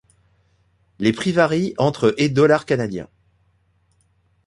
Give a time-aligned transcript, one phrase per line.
[0.97, 3.07] Les prix varient entre et dollars canadiens.